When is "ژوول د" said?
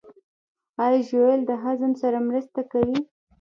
1.07-1.51